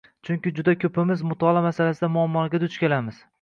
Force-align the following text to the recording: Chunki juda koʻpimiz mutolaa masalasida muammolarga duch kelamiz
Chunki 0.27 0.53
juda 0.59 0.73
koʻpimiz 0.83 1.21
mutolaa 1.33 1.61
masalasida 1.67 2.11
muammolarga 2.17 2.63
duch 2.65 2.81
kelamiz 2.87 3.23